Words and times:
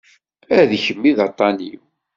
A 0.57 0.59
d 0.69 0.71
kemm 0.83 1.03
i 1.09 1.11
d 1.17 1.19
aṭṭan-iw. 1.27 1.81